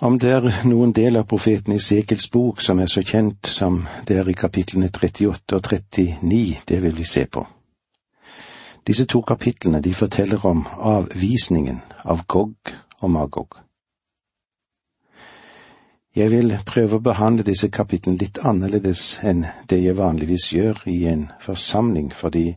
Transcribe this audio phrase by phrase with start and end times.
[0.00, 4.18] Om det er noen del av profeten Esekels bok som er så kjent som det
[4.20, 7.46] er i kapitlene 38 og 39, det vil vi se på.
[8.86, 13.56] Disse to kapitlene de forteller om avvisningen av Gog og Magog.
[16.16, 21.02] Jeg vil prøve å behandle disse kapitlene litt annerledes enn det jeg vanligvis gjør i
[21.08, 22.50] en forsamling, fordi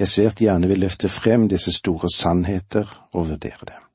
[0.00, 3.85] jeg svært gjerne vil løfte frem disse store sannheter og vurdere dem.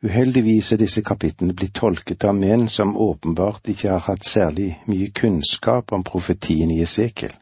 [0.00, 5.10] Uheldigvis er disse kapitlene blitt tolket av menn som åpenbart ikke har hatt særlig mye
[5.12, 7.34] kunnskap om profetien i Esekiel,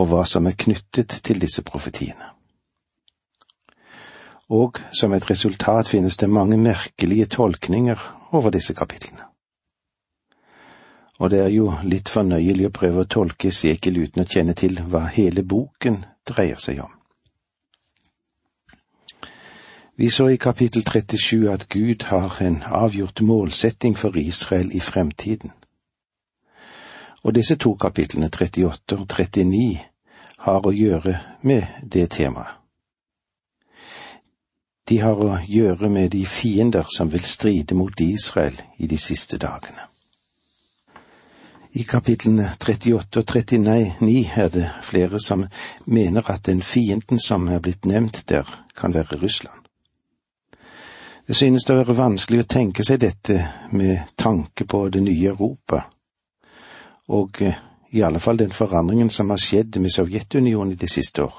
[0.00, 2.30] og hva som er knyttet til disse profetiene.
[4.48, 8.00] Og som et resultat finnes det mange merkelige tolkninger
[8.32, 9.28] over disse kapitlene.
[11.20, 14.80] Og det er jo litt fornøyelig å prøve å tolke Esekiel uten å kjenne til
[14.80, 16.92] hva hele boken dreier seg om.
[19.96, 25.50] Vi så i kapittel 37 at Gud har en avgjort målsetting for Israel i fremtiden.
[27.22, 29.78] Og disse to kapitlene, 38 og 39,
[30.38, 32.58] har å gjøre med det temaet.
[34.88, 39.38] De har å gjøre med de fiender som vil stride mot Israel i de siste
[39.38, 39.86] dagene.
[41.72, 45.46] I kapitlene 38 og 39 er det flere som
[45.86, 48.44] mener at den fienden som er blitt nevnt der,
[48.76, 49.63] kan være Russland.
[51.26, 53.38] Det synes det å være vanskelig å tenke seg dette
[53.72, 55.80] med tanke på det nye Europa,
[57.08, 57.56] og eh,
[57.96, 61.38] i alle fall den forandringen som har skjedd med Sovjetunionen de siste år.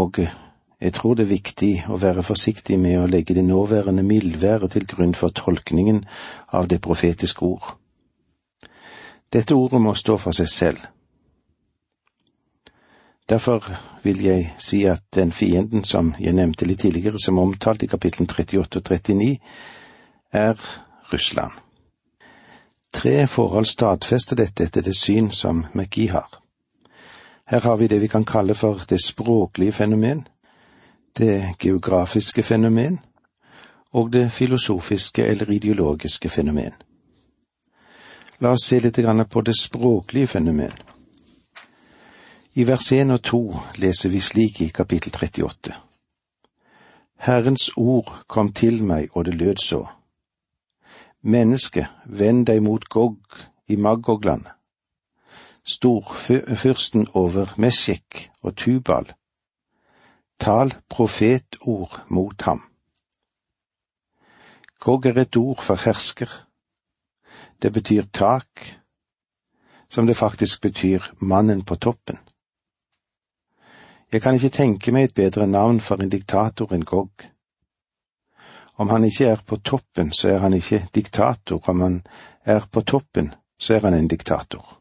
[0.00, 0.32] Og eh,
[0.80, 4.88] jeg tror det er viktig å være forsiktig med å legge det nåværende mildværet til
[4.88, 6.02] grunn for tolkningen
[6.56, 7.74] av det profetiske ord.
[9.32, 10.80] Dette ordet må stå for seg selv.
[13.28, 13.64] Derfor
[14.02, 17.86] vil jeg si at den fienden som jeg nevnte litt tidligere, som er omtalt i
[17.90, 19.38] kapittel 38 og 39,
[20.32, 20.54] er
[21.12, 21.52] Russland.
[22.94, 26.42] Tre forhold stadfester dette etter det syn som McGee har.
[27.46, 30.26] Her har vi det vi kan kalle for det språklige fenomen,
[31.18, 33.00] det geografiske fenomen
[33.92, 36.72] og det filosofiske eller ideologiske fenomen.
[38.40, 38.98] La oss se litt
[39.30, 40.72] på det språklige fenomen.
[42.58, 43.38] I vers 1 og 2
[43.76, 45.74] leser vi slik i kapittel 38.
[47.20, 49.82] Herrens ord kom til meg, og det lød så.
[51.20, 53.18] Menneske, vend deg mot Gog
[53.68, 54.46] i Magogland,
[55.68, 59.12] storfyrsten over Meshek og Tubal.
[60.40, 62.62] Tal profetord mot ham.
[64.80, 66.32] Gog er et ord for hersker.
[67.62, 68.80] Det betyr tak,
[69.90, 72.16] som det faktisk betyr mannen på toppen.
[74.16, 77.26] Jeg kan ikke tenke meg et bedre navn for en diktator enn Gog.
[78.80, 81.98] Om han ikke er på toppen, så er han ikke diktator, om han
[82.44, 84.80] er på toppen, så er han en diktator.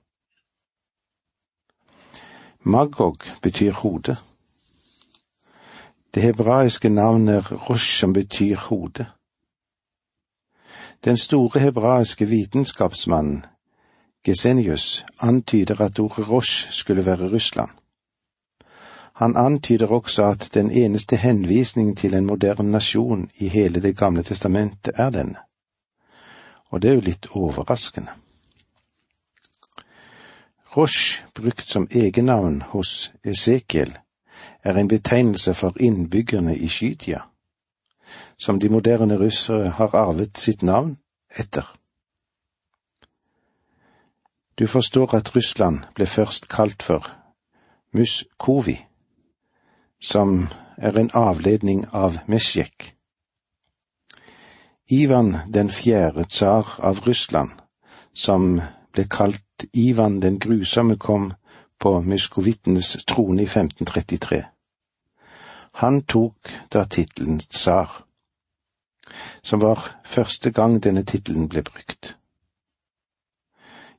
[2.64, 4.16] Magog betyr hode.
[6.16, 9.06] Det hebraiske navnet er Rosh, som betyr hode.
[11.04, 13.46] Den store hebraiske vitenskapsmannen,
[14.24, 17.76] Gesenius, antyder at ordet Rosh skulle være Russland.
[19.16, 24.24] Han antyder også at den eneste henvisningen til en moderne nasjon i hele Det gamle
[24.24, 25.36] testamentet er denne.
[26.70, 28.12] Og det er jo litt overraskende.
[30.78, 33.98] Rosh, brukt som egennavn hos Esekiel,
[34.64, 37.22] er en betegnelse for innbyggerne i Skytia,
[38.38, 40.98] som de moderne russere har arvet sitt navn
[41.40, 41.76] etter.
[44.60, 47.08] Du forstår at Russland ble først kalt for
[47.94, 48.86] Muskovi
[50.06, 52.92] som er en avledning av Mesjek.
[54.92, 57.52] Ivan den fjerde tsar av Russland,
[58.14, 58.62] som
[58.94, 61.34] ble kalt Ivan den grusomme, kom
[61.82, 64.44] på muskovittenes trone i 1533.
[65.82, 67.90] Han tok da tittelen tsar,
[69.42, 72.16] som var første gang denne tittelen ble brukt.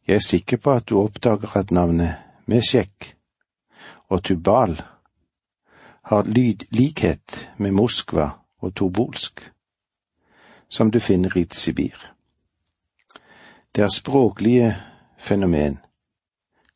[0.07, 2.15] Jeg er sikker på at du oppdager at navnet
[2.47, 3.17] Mesjek
[4.09, 4.79] og Tubal
[6.07, 8.31] har lydlikhet med Moskva
[8.63, 9.41] og Tobolsk,
[10.69, 12.13] som du finner i Sibir.
[13.75, 14.77] Det er språklige
[15.19, 15.79] fenomen,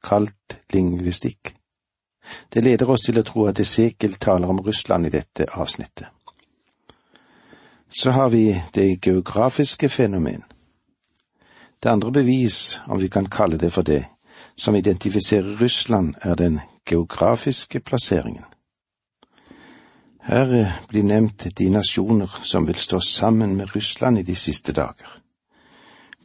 [0.03, 1.55] kalt lingvistikk.
[2.55, 6.11] Det leder oss til å tro at Esekel taler om Russland i dette avsnittet.
[7.89, 10.43] Så har vi det geografiske fenomen.
[11.83, 14.05] Det andre bevis, om vi kan kalle det for det,
[14.57, 16.61] som identifiserer Russland, er den
[16.91, 18.50] geografiske plasseringen.
[20.23, 24.73] Her eh, blir nevnt de nasjoner som vil stå sammen med Russland i de siste
[24.73, 25.17] dager.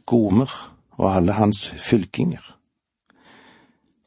[0.04, 0.52] Gomer
[0.96, 2.44] og alle hans fylkinger.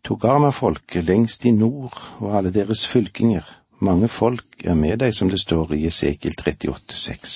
[0.03, 3.43] Togarma-folket lengst i nord og alle deres fylkinger,
[3.79, 7.35] mange folk er med deg, som det står i Esekiel 38,6.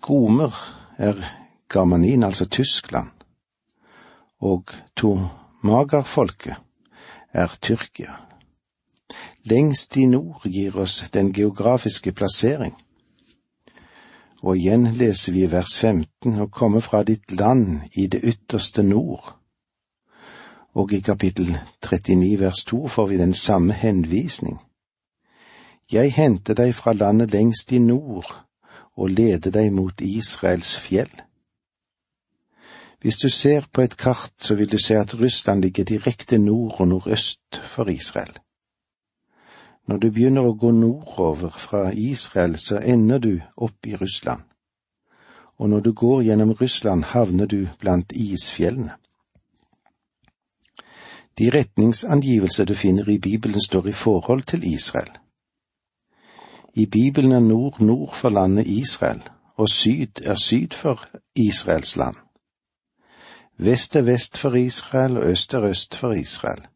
[0.00, 0.52] Gomer
[0.98, 1.22] er
[1.72, 3.10] Germanin, altså Tyskland,
[4.40, 6.54] og Tomagar-folket
[7.32, 8.18] er Tyrkia.
[9.44, 12.72] Lengst i nord gir oss den geografiske plassering.
[14.40, 18.82] Og igjen leser vi i vers 15 å komme fra ditt land i det ytterste
[18.82, 19.34] nord.
[20.74, 24.56] Og i kapittel 39 vers 2 får vi den samme henvisning.
[25.92, 28.30] Jeg henter deg fra landet lengst i nord
[28.96, 31.12] og leder deg mot Israels fjell.
[33.04, 36.80] Hvis du ser på et kart, så vil du se at Russland ligger direkte nord
[36.80, 38.32] og nordøst for Israel.
[39.86, 44.42] Når du begynner å gå nordover fra Israel, så ender du opp i Russland,
[45.58, 48.96] og når du går gjennom Russland, havner du blant isfjellene.
[51.38, 55.10] De retningsangivelser du finner i Bibelen, står i forhold til Israel.
[56.74, 59.22] I Bibelen er nord nord for landet Israel,
[59.56, 61.04] og syd er syd for
[61.34, 62.16] Israels land.
[63.58, 66.66] Vest er vest for Israel, og øst er øst for Israel.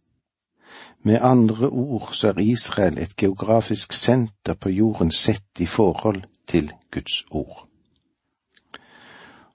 [1.02, 6.72] Med andre ord så er Israel et geografisk senter på jorden sett i forhold til
[6.90, 7.68] Guds ord.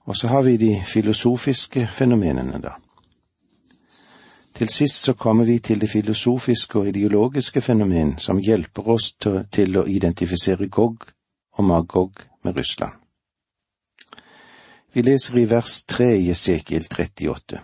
[0.04, 2.70] Og så har vi de filosofiske fenomenene, da.
[4.54, 9.12] Til sist så kommer vi til det filosofiske og ideologiske fenomen som hjelper oss
[9.52, 11.08] til, å identifisere Gog
[11.52, 12.12] og Magog
[12.44, 12.92] med Russland.
[14.94, 17.58] Vi leser i vers tre i Esekiel 38.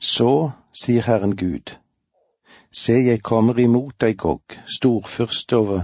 [0.00, 1.76] Så sier Herren Gud,
[2.74, 5.82] se jeg kommer imot deg, Gog, storfyrste over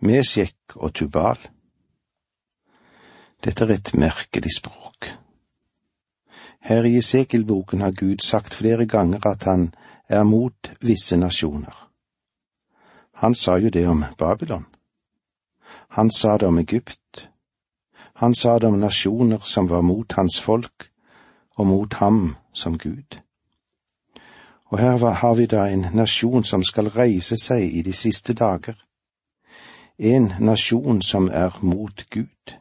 [0.00, 1.38] Mesjek og Tubal.
[3.44, 5.12] Dette er et merkelig språk.
[6.60, 9.70] Her i Esekiel-boken har Gud sagt flere ganger at han
[10.08, 11.76] er mot visse nasjoner.
[13.20, 14.66] Han sa jo det om Babylon.
[15.88, 17.30] Han sa det om Egypt.
[18.14, 20.90] Han sa det om nasjoner som var mot hans folk,
[21.56, 23.20] og mot ham som Gud.
[24.70, 28.74] Og her har vi da en nasjon som skal reise seg i de siste dager.
[29.98, 32.56] En nasjon som er mot Gud.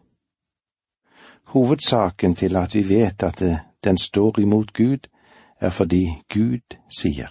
[1.54, 5.08] Hovedsaken til at vi vet at det den står imot Gud,
[5.60, 7.30] er fordi Gud sier,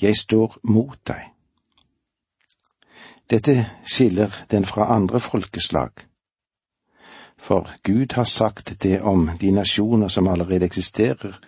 [0.00, 1.24] Jeg står mot deg.
[3.30, 5.90] Dette skiller den fra andre folkeslag,
[7.38, 11.40] for Gud har sagt det om de nasjoner som allerede eksisterer,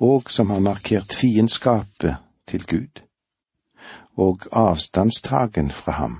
[0.00, 2.16] og som har markert fiendskapet
[2.46, 3.02] til Gud,
[4.16, 6.18] og avstandstagen fra ham.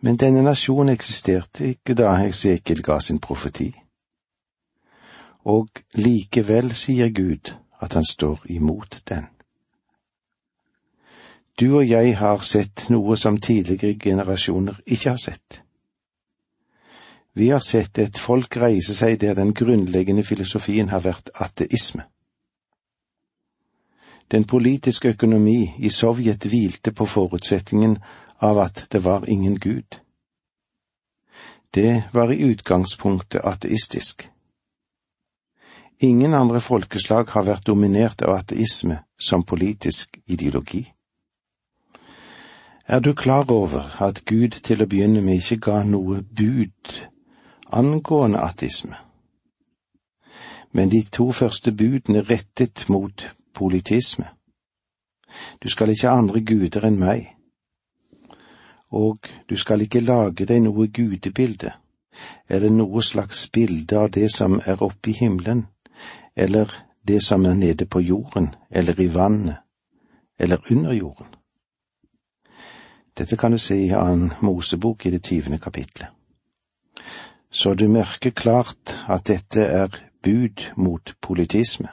[0.00, 3.72] Men denne nasjonen eksisterte ikke da Hesekiel ga sin profeti
[5.48, 9.26] og likevel sier Gud at han står imot den.
[11.60, 15.62] Du og jeg har sett noe som tidligere generasjoner ikke har sett.
[17.38, 22.02] Vi har sett et folk reise seg der den grunnleggende filosofien har vært ateisme.
[24.34, 27.94] Den politiske økonomi i Sovjet hvilte på forutsetningen
[28.42, 30.00] av at det var ingen Gud.
[31.70, 34.26] Det var i utgangspunktet ateistisk.
[36.00, 40.82] Ingen andre folkeslag har vært dominert av ateisme som politisk ideologi.
[42.88, 46.98] Er du klar over at Gud til å begynne med ikke ga noe bud
[47.72, 48.96] angående ateisme?
[50.72, 54.28] Men de to første budene rettet mot politisme.
[55.62, 57.34] Du skal ikke ha andre guder enn meg.
[58.90, 59.18] Og
[59.50, 61.72] du skal ikke lage deg noe gudebilde,
[62.48, 65.66] eller noe slags bilde av det som er oppe i himmelen
[66.38, 66.72] eller
[67.08, 69.56] det som er nede på jorden, eller i vannet,
[70.38, 71.26] eller under jorden.
[73.18, 76.08] Dette kan du se i annen Mosebok i det tyvende kapitlet.
[77.50, 79.88] Så du merker klart at dette er
[80.22, 81.88] bud mot politisme,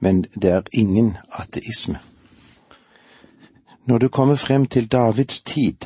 [0.00, 1.98] men det er ingen ateisme.
[3.86, 5.84] Når du kommer frem til Davids tid,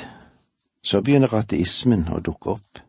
[0.82, 2.82] så begynner ateismen å dukke opp.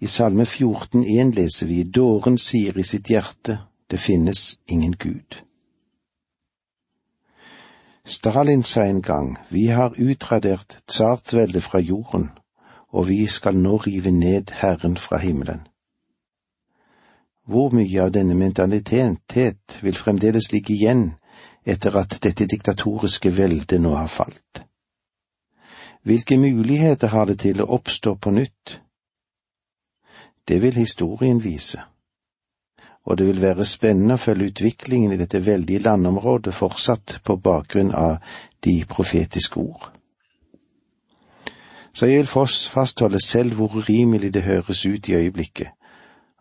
[0.00, 3.58] I Salme 14,1 leser vi Dåren sier i sitt hjerte
[3.90, 5.38] det finnes ingen Gud.
[8.04, 12.30] Stalin sa en gang vi har utradert tsartveldet fra jorden,
[12.94, 15.64] og vi skal nå rive ned Herren fra himmelen.
[17.44, 21.02] Hvor mye av denne mentalitet vil fremdeles ligge igjen
[21.66, 24.62] etter at dette diktatoriske veldet nå har falt?
[26.04, 28.78] Hvilke muligheter har det til å oppstå på nytt?
[30.48, 31.80] Det vil historien vise,
[33.04, 37.92] og det vil være spennende å følge utviklingen i dette veldige landområdet fortsatt på bakgrunn
[37.96, 38.20] av
[38.64, 39.88] de profetiske ord.
[41.94, 45.68] Så jeg vil fastholde selv hvor urimelig det høres ut i øyeblikket,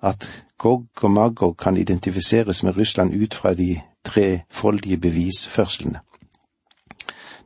[0.04, 6.00] at Gog og Magog kan identifiseres med Russland ut fra de trefoldige bevisførslene.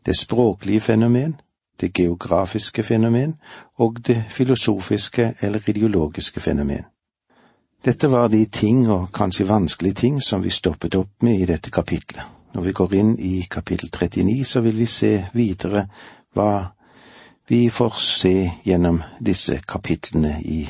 [0.06, 1.42] Det språklige fenomen,
[1.82, 3.36] det geografiske fenomen
[3.76, 6.84] og det filosofiske eller ideologiske fenomen.
[7.86, 11.72] Dette var de ting, og kanskje vanskelige ting, som vi stoppet opp med i dette
[11.72, 12.24] kapitlet.
[12.54, 15.88] Når vi går inn i kapittel 39, så vil vi se videre
[16.34, 16.77] hva
[17.48, 20.70] vi får se gjennom disse kapitlene i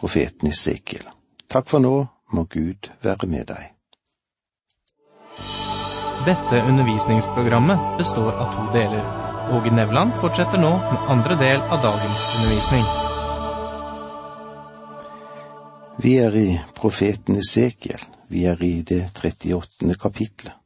[0.00, 1.04] profeten Esekiel.
[1.48, 3.72] Takk for nå, må Gud være med deg.
[6.26, 9.04] Dette undervisningsprogrammet består av to deler.
[9.52, 12.86] Åge Nevland fortsetter nå med andre del av dagens undervisning.
[16.02, 18.00] Vi er i profeten Esekiel.
[18.28, 19.94] Vi er i det 38.
[20.00, 20.56] kapitlet.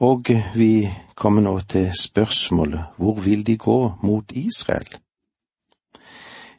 [0.00, 0.86] Og vi
[1.16, 4.88] kommer nå til spørsmålet hvor vil de gå mot Israel?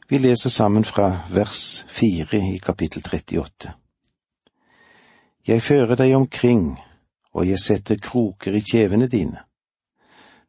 [0.08, 3.72] Vi leser sammen fra vers fire i kapittel 38.
[5.46, 6.78] Jeg fører deg omkring,
[7.34, 9.44] og jeg setter kroker i kjevene dine.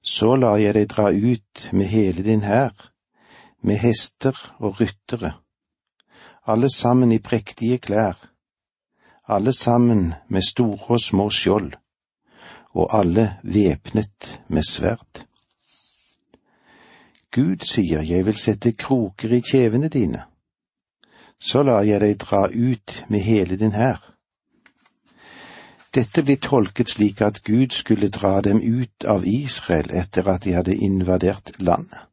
[0.03, 2.71] Så lar jeg deg dra ut med hele din hær,
[3.61, 5.33] med hester og ryttere,
[6.47, 8.15] alle sammen i prektige klær,
[9.27, 11.73] alle sammen med store og små skjold,
[12.73, 15.25] og alle væpnet med sverd.
[17.31, 20.23] Gud sier jeg vil sette kroker i kjevene dine,
[21.39, 24.01] så lar jeg deg dra ut med hele din hær.
[25.93, 30.53] Dette blir tolket slik at Gud skulle dra dem ut av Israel etter at de
[30.53, 32.05] hadde invadert landet.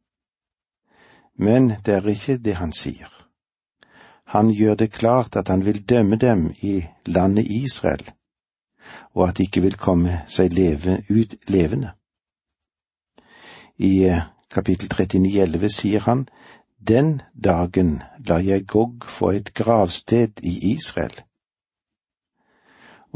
[1.37, 3.09] Men det er ikke det han sier.
[4.33, 8.01] Han gjør det klart at han vil dømme dem i landet Israel,
[9.13, 11.93] og at de ikke vil komme seg leve ut levende.
[13.77, 16.27] I eh, kapittel 39,11 sier han,
[16.87, 21.27] Den dagen lar jeg Gog få et gravsted i Israel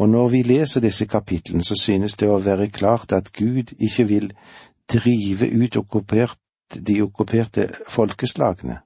[0.02, 4.08] og når vi leser disse kapitlene, så synes det å være klart at Gud ikke
[4.08, 4.32] vil
[4.90, 6.40] drive ut okkupert,
[6.72, 8.80] de okkuperte folkeslagene,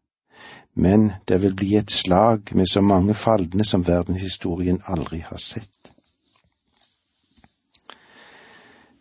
[0.75, 5.70] men det vil bli et slag med så mange falne som verdenshistorien aldri har sett.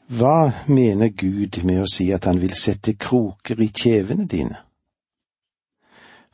[0.09, 4.59] Hva mener Gud med å si at han vil sette kroker i kjevene dine?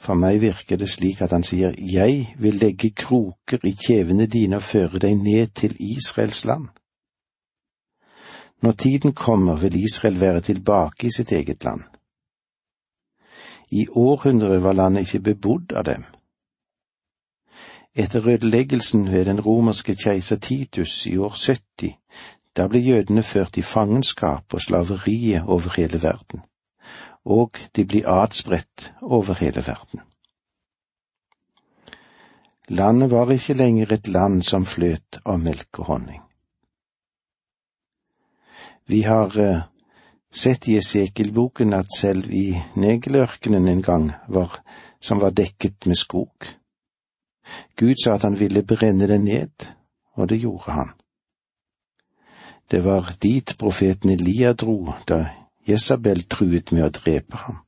[0.00, 4.59] For meg virker det slik at han sier, Jeg vil legge kroker i kjevene dine
[4.59, 6.67] og føre deg ned til Israels land.
[8.62, 11.85] Når tiden kommer, vil Israel være tilbake i sitt eget land.
[13.71, 16.05] I århundrer var landet ikke bebodd av dem.
[17.95, 21.95] Etter ødeleggelsen ved den romerske keiser Titus i år 70,
[22.57, 26.42] da ble jødene ført i fangenskap og slaveriet over hele verden
[27.25, 30.00] og de blir adspredt over hele verden.
[32.69, 36.23] Landet var ikke lenger et land som fløt av melk og honning.
[38.87, 39.62] Vi har uh,
[40.30, 44.62] sett i Esekiel-boken at selv i Negelørkenen en gang var,
[45.00, 46.47] som var dekket med skog.
[47.76, 49.71] Gud sa at han ville brenne det ned,
[50.14, 50.95] og det gjorde han.
[52.71, 55.25] Det var dit profeten Elia dro da
[55.67, 57.59] Jesabel truet med å drepe ham.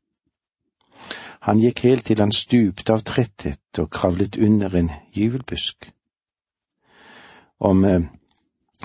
[1.42, 5.88] Han gikk helt til han stupte av tretthet og kravlet under en gyvelbusk.
[7.58, 8.06] Om eh,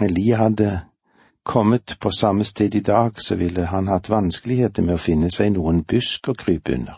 [0.02, 0.72] Elia hadde
[1.46, 5.54] kommet på samme sted i dag, så ville han hatt vanskeligheter med å finne seg
[5.54, 6.98] noen busk å krype under.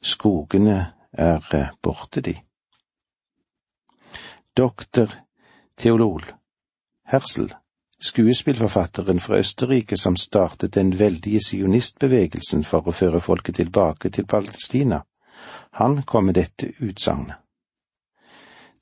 [0.00, 0.80] Skogene
[1.12, 2.38] er eh, borte, de.
[4.56, 5.12] Doktor
[5.76, 6.24] Theolol
[7.12, 7.52] Hersel
[8.00, 15.02] skuespillforfatteren fra Østerrike som startet den veldige sionistbevegelsen for å føre folket tilbake til Palestina,
[15.70, 17.36] han kom med dette utsagnet.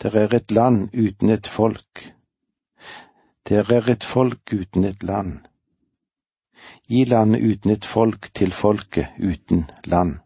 [0.03, 2.13] Der er et land uten et folk.
[3.49, 5.39] Der er et folk uten et land.
[6.89, 10.19] Gi landet uten et folk til folket uten land.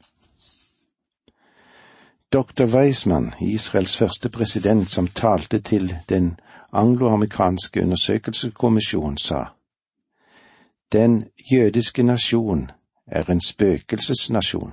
[2.32, 2.66] Dr.
[2.66, 6.37] Weismann, Israels første president som talte til den
[6.72, 9.44] angloamerikanske undersøkelseskommisjon sa
[10.92, 12.70] Den jødiske nasjon
[13.06, 14.72] er en spøkelsesnasjon.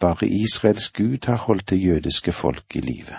[0.00, 3.16] Bare Israels Gud har holdt det jødiske folk i live.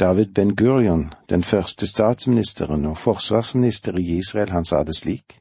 [0.00, 5.40] David Ben Gurion, den første statsministeren og forsvarsminister i Israel, han sa det slik.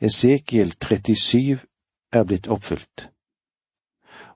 [0.00, 1.58] Esekiel 37
[2.12, 3.10] er blitt oppfylt,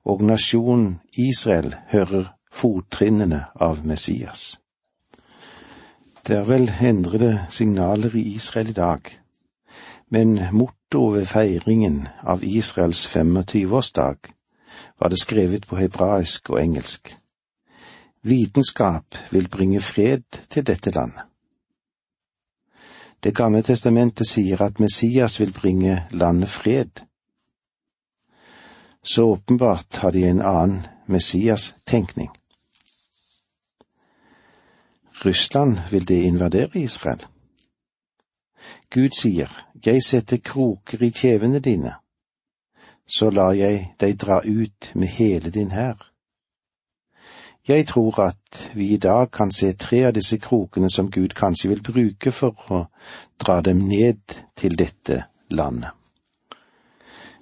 [0.04, 4.58] og nasjonen Israel hører fottrinnene av Messias.
[6.26, 9.11] Det er vel endrede signaler i Israel i dag,
[10.08, 14.30] men mottoet ved feiringen av Israels 25-årsdag
[15.00, 17.16] var det skrevet på hebraisk og engelsk.
[18.23, 21.26] Vitenskap vil bringe fred til dette landet.
[23.25, 27.04] Det gamle testamentet sier at Messias vil bringe landet fred.
[29.02, 32.30] Så åpenbart har de en annen Messias-tenkning.
[35.24, 37.26] Russland vil det invadere Israel.
[38.90, 39.48] Gud sier,
[39.86, 41.94] Jeg setter kroker i kjevene dine,
[43.06, 46.10] så lar jeg deg dra ut med hele din hær.
[47.68, 51.68] Jeg tror at vi i dag kan se tre av disse krokene som Gud kanskje
[51.68, 52.80] vil bruke for å
[53.40, 54.20] dra dem ned
[54.56, 55.90] til dette landet.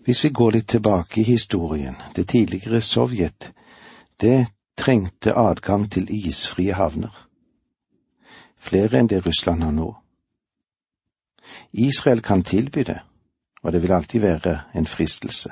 [0.04, 3.52] Hvis vi går litt tilbake i historien, det tidligere Sovjet,
[4.20, 4.46] det
[4.78, 7.31] trengte adgang til isfrie havner.
[8.62, 9.88] Flere enn det Russland har nå.
[11.72, 13.00] Israel kan tilby det,
[13.62, 15.50] og det vil alltid være en fristelse.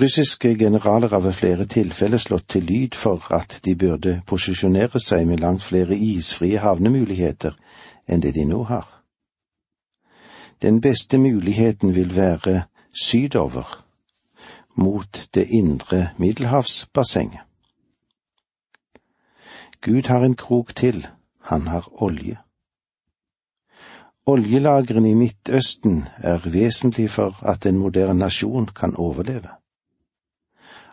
[0.00, 5.26] Russiske generaler har ved flere tilfeller slått til lyd for at de burde posisjonere seg
[5.26, 7.56] med langt flere isfrie havnemuligheter
[8.06, 8.86] enn det de nå har.
[10.62, 12.62] Den beste muligheten vil være
[12.94, 13.84] sydover,
[14.74, 17.40] mot det indre middelhavsbassenget.
[19.80, 21.06] Gud har en krok til,
[21.48, 22.36] han har olje.
[24.28, 29.54] Oljelagrene i Midtøsten er vesentlig for at en moderne nasjon kan overleve.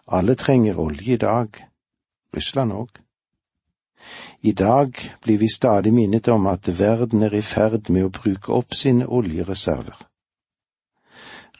[0.08, 1.50] Alle trenger olje i dag,
[2.36, 3.02] Russland òg.
[4.42, 8.54] I dag blir vi stadig minnet om at verden er i ferd med å bruke
[8.56, 9.98] opp sine oljereserver.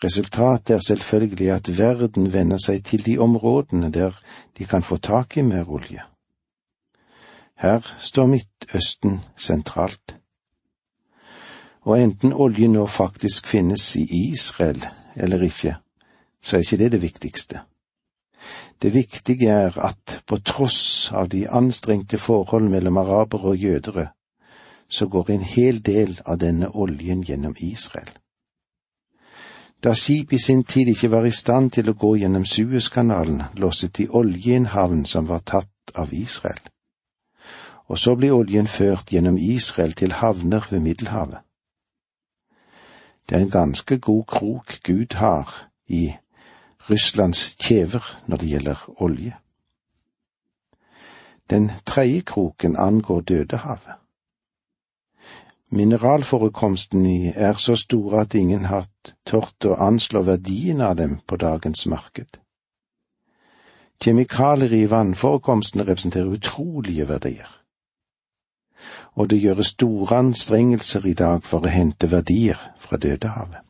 [0.04, 4.16] Resultatet er selvfølgelig at verden vender seg til de områdene der
[4.58, 6.04] de kan få tak i mer olje.
[7.58, 10.16] Her står Midtøsten sentralt.
[11.82, 14.82] Og enten oljen nå faktisk finnes i Israel
[15.16, 15.76] eller ikke,
[16.42, 17.62] så er ikke det det viktigste.
[18.82, 24.08] Det viktige er at på tross av de anstrengte forhold mellom arabere og jødere,
[24.90, 28.12] så går en hel del av denne oljen gjennom Israel.
[29.84, 33.98] Da skip i sin tid ikke var i stand til å gå gjennom Suezkanalen, losset
[33.98, 36.62] de olje i en havn som var tatt av Israel.
[37.88, 41.38] Og så blir oljen ført gjennom Israel til havner ved Middelhavet.
[43.30, 46.14] Det er en ganske god krok Gud har i
[46.90, 49.36] Russlands kjever når det gjelder olje.
[51.50, 53.94] Den tredje kroken angår Dødehavet.
[55.70, 58.86] Mineralforekomstene er så store at ingen har
[59.26, 62.40] tort å anslå verdien av dem på dagens marked.
[64.02, 67.50] Kjemikalier i vannforekomstene representerer utrolige verdier,
[69.16, 73.62] og det gjøres store anstrengelser i dag for å hente verdier fra Dødehavet.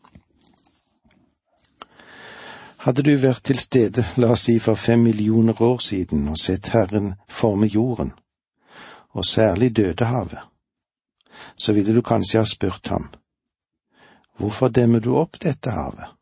[2.86, 6.69] Hadde du vært til stede, la oss si for fem millioner år siden, og sett
[6.69, 8.12] Herren forme jorden,
[9.17, 10.43] og særlig Dødehavet,
[11.58, 13.10] så ville du kanskje ha spurt ham,
[14.38, 16.13] hvorfor demmer du opp dette havet?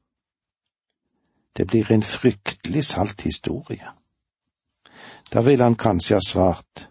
[1.57, 3.91] Det blir en fryktelig salt historie.
[5.33, 6.87] Da ville han kanskje ha svart,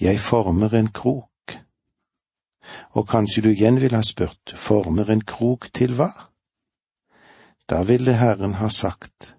[0.00, 1.56] jeg former en krok,
[2.92, 6.10] og kanskje du igjen ville ha spurt, former en krok til hva?
[7.70, 9.34] Da ville Herren ha sagt,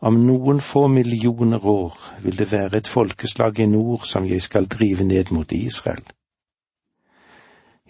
[0.00, 4.68] om noen få millioner år vil det være et folkeslag i nord som jeg skal
[4.68, 6.04] drive ned mot Israel.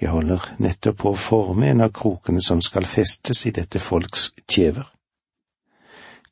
[0.00, 4.30] Jeg holder nettopp på å forme en av krokene som skal festes i dette folks
[4.48, 4.86] kjever.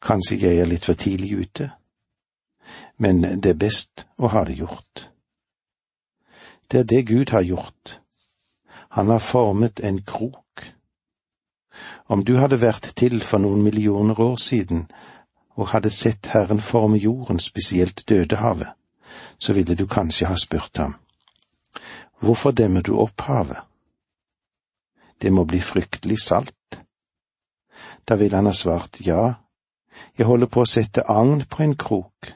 [0.02, 1.70] Kanskje jeg er litt for tidlig ute,
[2.98, 5.08] men det er best å ha det gjort.
[6.70, 8.00] Det er det Gud har gjort.
[8.90, 10.74] Han har formet en krok
[12.06, 14.86] om du hadde vært til for noen millioner år siden
[15.58, 18.70] og hadde sett Herren forme jorden, spesielt Dødehavet,
[19.38, 20.94] så ville du kanskje ha spurt ham,
[22.20, 23.60] hvorfor demmer du opp havet?
[25.20, 26.80] Det må bli fryktelig salt.
[28.08, 29.34] Da ville han ha svart ja,
[30.18, 32.32] jeg holder på å sette agn på en krok,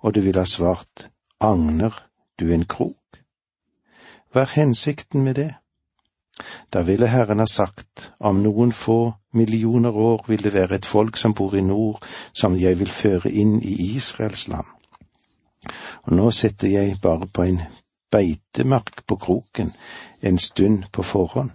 [0.00, 1.10] og du ville ha svart
[1.40, 1.92] agner
[2.40, 3.05] du en krok?
[4.36, 5.54] Hva er hensikten med det?
[6.72, 11.16] Da ville Herren ha sagt, om noen få millioner år vil det være et folk
[11.16, 12.02] som bor i nord,
[12.34, 14.66] som jeg vil føre inn i Israels land.
[16.02, 17.62] og nå setter jeg bare på en
[18.10, 19.72] beitemark på kroken
[20.22, 21.50] en stund på forhånd.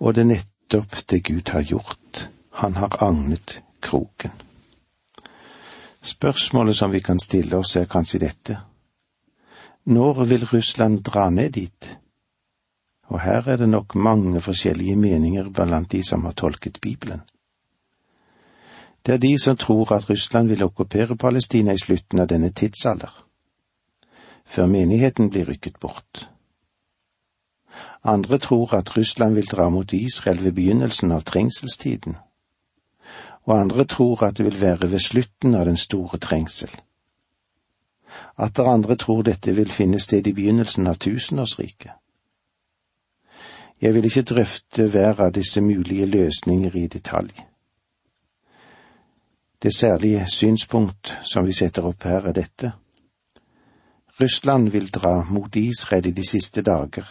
[0.00, 4.30] Og det er nettopp det Gud har gjort, han har agnet kroken.
[6.02, 8.58] Spørsmålet som vi kan stille oss er kanskje dette.
[9.84, 11.98] Når vil Russland dra ned dit?
[13.02, 17.20] Og her er det nok mange forskjellige meninger blant de som har tolket Bibelen.
[19.06, 23.24] Det er de som tror at Russland vil okkupere Palestina i slutten av denne tidsalder,
[24.44, 26.28] før menigheten blir rykket bort.
[28.04, 32.16] Andre tror at Russland vil dra mot Israel ved begynnelsen av trengselstiden,
[33.44, 36.70] og andre tror at det vil være ved slutten av den store trengsel.
[38.40, 41.92] Atter andre tror dette vil finne sted i begynnelsen av tusenårsriket.
[43.80, 47.32] Jeg vil ikke drøfte hver av disse mulige løsninger i detalj.
[49.62, 52.72] Det særlige synspunkt som vi setter opp her, er dette.
[54.20, 57.04] Russland vil dra mot Israel i de siste dager.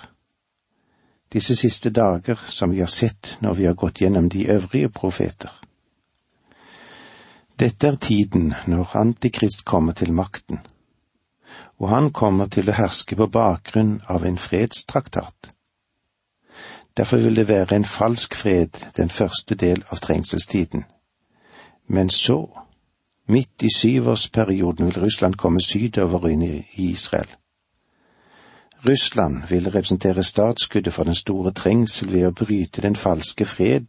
[1.33, 5.53] Disse siste dager som vi har sett når vi har gått gjennom de øvrige profeter.
[7.59, 10.59] Dette er tiden når Antikrist kommer til makten,
[11.79, 15.51] og han kommer til å herske på bakgrunn av en fredstraktat.
[16.97, 20.83] Derfor vil det være en falsk fred den første del av trengselstiden.
[21.87, 22.49] Men så,
[23.27, 27.29] midt i syvårsperioden, vil Russland komme sydover inn i Israel.
[28.85, 33.87] Russland vil representere startskuddet for den store trengsel ved å bryte den falske fred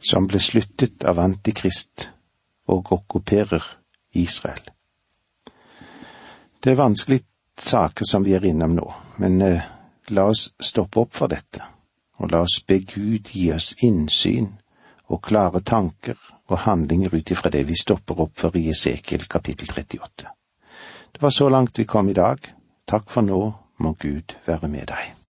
[0.00, 2.10] som ble sluttet av Antikrist
[2.68, 3.64] og okkuperer
[4.12, 4.73] Israel.
[6.64, 7.20] Det er vanskelig
[7.60, 8.84] saker som vi er innom nå,
[9.20, 9.64] men eh,
[10.16, 11.60] la oss stoppe opp for dette
[12.16, 14.46] og la oss be Gud gi oss innsyn
[15.12, 16.16] og klare tanker
[16.48, 20.32] og handlinger ut ifra det vi stopper opp for i Esekiel kapittel 38.
[21.12, 22.40] Det var så langt vi kom i dag.
[22.88, 23.42] Takk for nå,
[23.78, 25.14] må Gud være med deg.